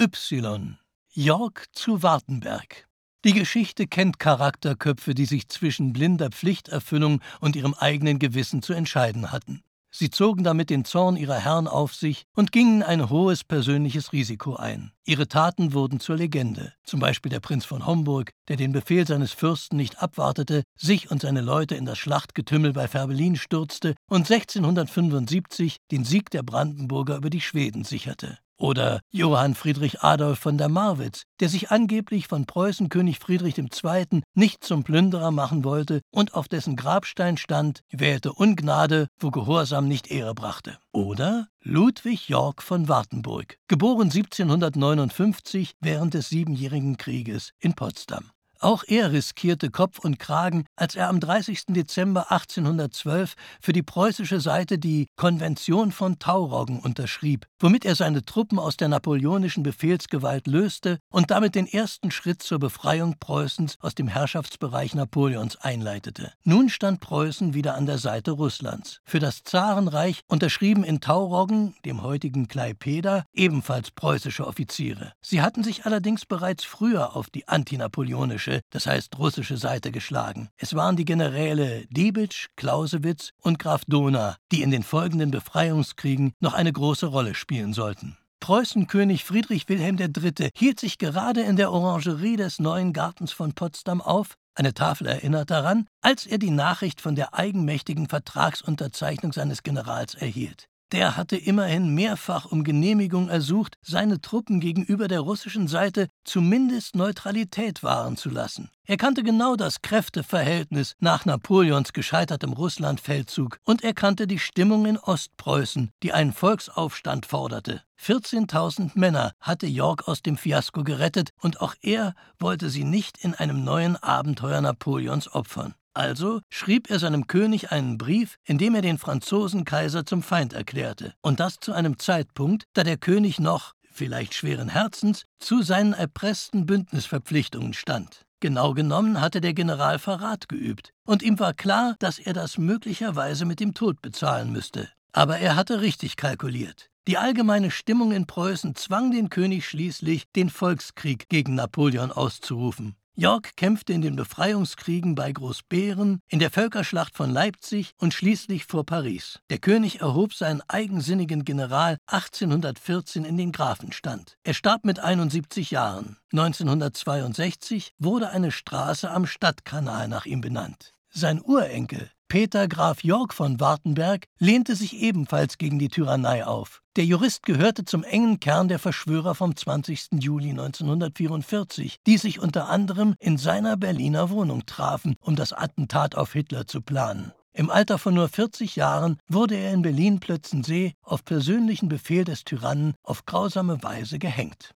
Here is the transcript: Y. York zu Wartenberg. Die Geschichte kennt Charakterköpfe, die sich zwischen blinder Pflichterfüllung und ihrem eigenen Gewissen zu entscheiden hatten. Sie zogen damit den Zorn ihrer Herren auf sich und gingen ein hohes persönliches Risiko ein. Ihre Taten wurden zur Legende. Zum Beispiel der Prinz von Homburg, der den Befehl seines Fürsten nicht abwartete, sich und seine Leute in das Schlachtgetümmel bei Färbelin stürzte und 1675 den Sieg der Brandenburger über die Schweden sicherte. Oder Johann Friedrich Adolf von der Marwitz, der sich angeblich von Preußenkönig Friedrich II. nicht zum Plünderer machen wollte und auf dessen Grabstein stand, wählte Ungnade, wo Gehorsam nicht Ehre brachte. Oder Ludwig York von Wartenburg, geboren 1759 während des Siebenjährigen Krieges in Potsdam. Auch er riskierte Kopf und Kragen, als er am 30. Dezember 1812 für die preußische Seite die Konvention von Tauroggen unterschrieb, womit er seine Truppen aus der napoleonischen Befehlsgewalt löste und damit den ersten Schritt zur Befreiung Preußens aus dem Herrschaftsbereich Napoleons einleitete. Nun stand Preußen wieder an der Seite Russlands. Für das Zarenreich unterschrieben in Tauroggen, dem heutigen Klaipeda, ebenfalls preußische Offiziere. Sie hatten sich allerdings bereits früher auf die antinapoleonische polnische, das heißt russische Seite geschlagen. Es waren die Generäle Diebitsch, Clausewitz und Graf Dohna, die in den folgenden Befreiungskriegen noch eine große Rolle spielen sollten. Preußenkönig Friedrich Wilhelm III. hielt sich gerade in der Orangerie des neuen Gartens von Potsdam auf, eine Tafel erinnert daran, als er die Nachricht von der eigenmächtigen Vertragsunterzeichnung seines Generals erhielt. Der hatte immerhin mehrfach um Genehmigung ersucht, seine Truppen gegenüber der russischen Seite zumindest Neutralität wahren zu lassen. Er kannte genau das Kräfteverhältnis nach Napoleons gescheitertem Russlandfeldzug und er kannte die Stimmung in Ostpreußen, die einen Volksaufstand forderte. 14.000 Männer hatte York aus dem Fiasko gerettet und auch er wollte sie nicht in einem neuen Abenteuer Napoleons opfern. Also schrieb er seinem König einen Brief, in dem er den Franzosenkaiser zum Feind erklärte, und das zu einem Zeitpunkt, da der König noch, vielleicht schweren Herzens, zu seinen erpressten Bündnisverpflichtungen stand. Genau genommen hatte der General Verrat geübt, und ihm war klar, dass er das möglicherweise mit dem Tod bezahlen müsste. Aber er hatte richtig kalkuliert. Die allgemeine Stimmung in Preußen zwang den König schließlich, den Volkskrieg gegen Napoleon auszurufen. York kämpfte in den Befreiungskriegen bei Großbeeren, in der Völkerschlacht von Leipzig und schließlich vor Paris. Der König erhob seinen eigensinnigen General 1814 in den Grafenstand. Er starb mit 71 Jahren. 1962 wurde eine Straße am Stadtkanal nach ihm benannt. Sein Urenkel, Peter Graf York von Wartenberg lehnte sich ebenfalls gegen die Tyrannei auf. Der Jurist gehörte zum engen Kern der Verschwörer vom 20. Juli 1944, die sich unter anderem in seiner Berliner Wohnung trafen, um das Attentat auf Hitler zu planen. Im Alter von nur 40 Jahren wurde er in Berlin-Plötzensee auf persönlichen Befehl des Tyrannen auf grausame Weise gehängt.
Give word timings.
Y. 0.00 0.76
York 1.12 1.66
zu 1.72 2.04
Wartenberg. 2.04 2.86
Die 3.24 3.32
Geschichte 3.32 3.88
kennt 3.88 4.20
Charakterköpfe, 4.20 5.12
die 5.12 5.24
sich 5.24 5.48
zwischen 5.48 5.92
blinder 5.92 6.30
Pflichterfüllung 6.30 7.20
und 7.40 7.56
ihrem 7.56 7.74
eigenen 7.74 8.20
Gewissen 8.20 8.62
zu 8.62 8.74
entscheiden 8.74 9.32
hatten. 9.32 9.64
Sie 9.90 10.10
zogen 10.10 10.44
damit 10.44 10.70
den 10.70 10.84
Zorn 10.84 11.16
ihrer 11.16 11.40
Herren 11.40 11.66
auf 11.66 11.96
sich 11.96 12.26
und 12.36 12.52
gingen 12.52 12.84
ein 12.84 13.10
hohes 13.10 13.42
persönliches 13.42 14.12
Risiko 14.12 14.54
ein. 14.54 14.92
Ihre 15.04 15.26
Taten 15.26 15.72
wurden 15.72 15.98
zur 15.98 16.14
Legende. 16.14 16.74
Zum 16.84 17.00
Beispiel 17.00 17.30
der 17.30 17.40
Prinz 17.40 17.64
von 17.64 17.84
Homburg, 17.84 18.30
der 18.46 18.56
den 18.56 18.70
Befehl 18.70 19.04
seines 19.04 19.32
Fürsten 19.32 19.78
nicht 19.78 20.00
abwartete, 20.00 20.62
sich 20.76 21.10
und 21.10 21.22
seine 21.22 21.40
Leute 21.40 21.74
in 21.74 21.86
das 21.86 21.98
Schlachtgetümmel 21.98 22.72
bei 22.72 22.86
Färbelin 22.86 23.34
stürzte 23.34 23.96
und 24.08 24.30
1675 24.30 25.78
den 25.90 26.04
Sieg 26.04 26.30
der 26.30 26.44
Brandenburger 26.44 27.16
über 27.16 27.30
die 27.30 27.40
Schweden 27.40 27.82
sicherte. 27.82 28.38
Oder 28.58 29.00
Johann 29.10 29.54
Friedrich 29.54 30.02
Adolf 30.02 30.40
von 30.40 30.58
der 30.58 30.68
Marwitz, 30.68 31.22
der 31.38 31.48
sich 31.48 31.70
angeblich 31.70 32.26
von 32.26 32.44
Preußenkönig 32.44 33.20
Friedrich 33.20 33.56
II. 33.56 34.22
nicht 34.34 34.64
zum 34.64 34.82
Plünderer 34.82 35.30
machen 35.30 35.64
wollte 35.64 36.00
und 36.10 36.34
auf 36.34 36.48
dessen 36.48 36.74
Grabstein 36.74 37.36
stand, 37.36 37.82
wählte 37.90 38.32
Ungnade, 38.32 39.06
wo 39.18 39.30
Gehorsam 39.30 39.86
nicht 39.86 40.10
Ehre 40.10 40.34
brachte. 40.34 40.78
Oder 40.92 41.46
Ludwig 41.62 42.28
York 42.28 42.62
von 42.62 42.88
Wartenburg, 42.88 43.58
geboren 43.68 44.10
1759 44.10 45.74
während 45.80 46.14
des 46.14 46.28
Siebenjährigen 46.28 46.96
Krieges 46.96 47.52
in 47.60 47.74
Potsdam. 47.74 48.30
Auch 48.60 48.82
er 48.88 49.12
riskierte 49.12 49.70
Kopf 49.70 50.00
und 50.00 50.18
Kragen, 50.18 50.64
als 50.74 50.96
er 50.96 51.08
am 51.08 51.20
30. 51.20 51.66
Dezember 51.68 52.32
1812 52.32 53.34
für 53.60 53.72
die 53.72 53.84
preußische 53.84 54.40
Seite 54.40 54.78
die 54.78 55.06
Konvention 55.14 55.92
von 55.92 56.18
Tauroggen 56.18 56.80
unterschrieb, 56.80 57.46
womit 57.60 57.84
er 57.84 57.94
seine 57.94 58.24
Truppen 58.24 58.58
aus 58.58 58.76
der 58.76 58.88
napoleonischen 58.88 59.62
Befehlsgewalt 59.62 60.48
löste 60.48 60.98
und 61.08 61.30
damit 61.30 61.54
den 61.54 61.68
ersten 61.68 62.10
Schritt 62.10 62.42
zur 62.42 62.58
Befreiung 62.58 63.14
Preußens 63.20 63.76
aus 63.78 63.94
dem 63.94 64.08
Herrschaftsbereich 64.08 64.96
Napoleons 64.96 65.54
einleitete. 65.56 66.32
Nun 66.42 66.68
stand 66.68 66.98
Preußen 66.98 67.54
wieder 67.54 67.76
an 67.76 67.86
der 67.86 67.98
Seite 67.98 68.32
Russlands. 68.32 69.00
Für 69.04 69.20
das 69.20 69.44
Zarenreich 69.44 70.22
unterschrieben 70.26 70.82
in 70.82 71.00
Tauroggen, 71.00 71.76
dem 71.84 72.02
heutigen 72.02 72.48
Klaipeda, 72.48 73.24
ebenfalls 73.32 73.92
preußische 73.92 74.44
Offiziere. 74.44 75.12
Sie 75.22 75.42
hatten 75.42 75.62
sich 75.62 75.86
allerdings 75.86 76.26
bereits 76.26 76.64
früher 76.64 77.14
auf 77.14 77.30
die 77.30 77.46
antinapoleonische 77.46 78.47
polnische, 78.48 78.60
das 78.70 78.86
heißt 78.86 79.18
russische 79.18 79.56
Seite 79.56 79.90
geschlagen. 79.90 80.48
Es 80.56 80.74
waren 80.74 80.96
die 80.96 81.04
Generäle 81.04 81.86
Diebitsch, 81.90 82.48
Clausewitz 82.56 83.32
und 83.40 83.58
Graf 83.58 83.84
Dohna, 83.86 84.36
die 84.52 84.62
in 84.62 84.70
den 84.70 84.82
folgenden 84.82 85.30
Befreiungskriegen 85.30 86.32
noch 86.40 86.54
eine 86.54 86.72
große 86.72 87.06
Rolle 87.06 87.34
spielen 87.34 87.72
sollten. 87.72 88.16
Preußenkönig 88.40 89.24
Friedrich 89.24 89.68
Wilhelm 89.68 89.98
III. 89.98 90.50
hielt 90.56 90.78
sich 90.78 90.98
gerade 90.98 91.42
in 91.42 91.56
der 91.56 91.72
Orangerie 91.72 92.36
des 92.36 92.60
neuen 92.60 92.92
Gartens 92.92 93.32
von 93.32 93.52
Potsdam 93.52 94.00
auf, 94.00 94.34
eine 94.54 94.74
Tafel 94.74 95.08
erinnert 95.08 95.50
daran, 95.50 95.86
als 96.02 96.26
er 96.26 96.38
die 96.38 96.50
Nachricht 96.50 97.00
von 97.00 97.14
der 97.14 97.34
eigenmächtigen 97.34 98.08
Vertragsunterzeichnung 98.08 99.32
seines 99.32 99.62
Generals 99.62 100.14
erhielt. 100.14 100.68
Der 100.90 101.18
hatte 101.18 101.36
immerhin 101.36 101.94
mehrfach 101.94 102.46
um 102.46 102.64
Genehmigung 102.64 103.28
ersucht, 103.28 103.76
seine 103.82 104.22
Truppen 104.22 104.58
gegenüber 104.58 105.06
der 105.06 105.20
russischen 105.20 105.68
Seite 105.68 106.08
zumindest 106.24 106.96
Neutralität 106.96 107.82
wahren 107.82 108.16
zu 108.16 108.30
lassen. 108.30 108.70
Er 108.86 108.96
kannte 108.96 109.22
genau 109.22 109.54
das 109.54 109.82
Kräfteverhältnis 109.82 110.94
nach 110.98 111.26
Napoleons 111.26 111.92
gescheitertem 111.92 112.54
Russlandfeldzug 112.54 113.58
und 113.64 113.84
er 113.84 113.92
kannte 113.92 114.26
die 114.26 114.38
Stimmung 114.38 114.86
in 114.86 114.96
Ostpreußen, 114.96 115.90
die 116.02 116.14
einen 116.14 116.32
Volksaufstand 116.32 117.26
forderte. 117.26 117.82
14.000 118.00 118.92
Männer 118.94 119.32
hatte 119.40 119.66
York 119.66 120.08
aus 120.08 120.22
dem 120.22 120.38
Fiasko 120.38 120.84
gerettet 120.84 121.30
und 121.42 121.60
auch 121.60 121.74
er 121.82 122.14
wollte 122.38 122.70
sie 122.70 122.84
nicht 122.84 123.18
in 123.18 123.34
einem 123.34 123.62
neuen 123.62 123.96
Abenteuer 123.96 124.62
Napoleons 124.62 125.34
opfern. 125.34 125.74
Also 125.98 126.42
schrieb 126.48 126.90
er 126.90 127.00
seinem 127.00 127.26
König 127.26 127.72
einen 127.72 127.98
Brief, 127.98 128.36
in 128.44 128.56
dem 128.56 128.76
er 128.76 128.82
den 128.82 128.98
Franzosenkaiser 128.98 130.06
zum 130.06 130.22
Feind 130.22 130.52
erklärte, 130.52 131.12
und 131.22 131.40
das 131.40 131.56
zu 131.58 131.72
einem 131.72 131.98
Zeitpunkt, 131.98 132.66
da 132.74 132.84
der 132.84 132.98
König 132.98 133.40
noch, 133.40 133.72
vielleicht 133.90 134.34
schweren 134.34 134.68
Herzens, 134.68 135.24
zu 135.40 135.60
seinen 135.60 135.94
erpressten 135.94 136.66
Bündnisverpflichtungen 136.66 137.74
stand. 137.74 138.24
Genau 138.38 138.74
genommen 138.74 139.20
hatte 139.20 139.40
der 139.40 139.54
General 139.54 139.98
Verrat 139.98 140.48
geübt, 140.48 140.92
und 141.04 141.24
ihm 141.24 141.40
war 141.40 141.52
klar, 141.52 141.96
dass 141.98 142.20
er 142.20 142.32
das 142.32 142.58
möglicherweise 142.58 143.44
mit 143.44 143.58
dem 143.58 143.74
Tod 143.74 144.00
bezahlen 144.00 144.52
müsste. 144.52 144.88
Aber 145.10 145.38
er 145.38 145.56
hatte 145.56 145.80
richtig 145.80 146.14
kalkuliert. 146.14 146.90
Die 147.08 147.18
allgemeine 147.18 147.72
Stimmung 147.72 148.12
in 148.12 148.28
Preußen 148.28 148.76
zwang 148.76 149.10
den 149.10 149.30
König 149.30 149.66
schließlich, 149.66 150.30
den 150.36 150.48
Volkskrieg 150.48 151.28
gegen 151.28 151.56
Napoleon 151.56 152.12
auszurufen. 152.12 152.94
York 153.20 153.56
kämpfte 153.56 153.92
in 153.92 154.00
den 154.00 154.14
Befreiungskriegen 154.14 155.16
bei 155.16 155.32
Großbeeren, 155.32 156.20
in 156.28 156.38
der 156.38 156.52
Völkerschlacht 156.52 157.16
von 157.16 157.32
Leipzig 157.32 157.90
und 157.98 158.14
schließlich 158.14 158.64
vor 158.64 158.86
Paris. 158.86 159.40
Der 159.50 159.58
König 159.58 160.00
erhob 160.00 160.34
seinen 160.34 160.62
eigensinnigen 160.68 161.44
General 161.44 161.98
1814 162.06 163.24
in 163.24 163.36
den 163.36 163.50
Grafenstand. 163.50 164.38
Er 164.44 164.54
starb 164.54 164.84
mit 164.84 165.00
71 165.00 165.72
Jahren. 165.72 166.16
1962 166.30 167.92
wurde 167.98 168.30
eine 168.30 168.52
Straße 168.52 169.10
am 169.10 169.26
Stadtkanal 169.26 170.06
nach 170.06 170.24
ihm 170.24 170.40
benannt. 170.40 170.94
Sein 171.10 171.42
Urenkel, 171.42 172.12
Peter 172.28 172.68
Graf 172.68 173.02
York 173.04 173.32
von 173.32 173.58
Wartenberg 173.58 174.26
lehnte 174.38 174.76
sich 174.76 175.00
ebenfalls 175.00 175.56
gegen 175.56 175.78
die 175.78 175.88
Tyrannei 175.88 176.44
auf. 176.46 176.82
Der 176.96 177.06
Jurist 177.06 177.42
gehörte 177.44 177.86
zum 177.86 178.04
engen 178.04 178.38
Kern 178.38 178.68
der 178.68 178.78
Verschwörer 178.78 179.34
vom 179.34 179.56
20. 179.56 180.08
Juli 180.20 180.50
1944, 180.50 181.96
die 182.06 182.18
sich 182.18 182.38
unter 182.38 182.68
anderem 182.68 183.14
in 183.18 183.38
seiner 183.38 183.78
Berliner 183.78 184.28
Wohnung 184.28 184.66
trafen, 184.66 185.16
um 185.20 185.36
das 185.36 185.54
Attentat 185.54 186.16
auf 186.16 186.34
Hitler 186.34 186.66
zu 186.66 186.82
planen. 186.82 187.32
Im 187.54 187.70
Alter 187.70 187.96
von 187.96 188.12
nur 188.12 188.28
40 188.28 188.76
Jahren 188.76 189.16
wurde 189.26 189.54
er 189.54 189.72
in 189.72 189.80
Berlin-Plötzensee 189.80 190.92
auf 191.00 191.24
persönlichen 191.24 191.88
Befehl 191.88 192.26
des 192.26 192.44
Tyrannen 192.44 192.92
auf 193.02 193.24
grausame 193.24 193.82
Weise 193.82 194.18
gehängt. 194.18 194.74